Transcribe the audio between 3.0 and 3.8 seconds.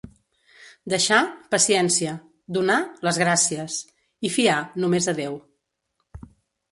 Les gràcies.